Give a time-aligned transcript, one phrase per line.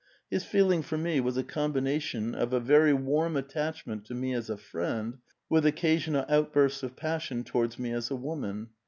[0.31, 4.33] His feel ing for me was a combination of a very warm attachment to me
[4.33, 8.69] as a friend, with occasional outbursts of passion towards me as a woman.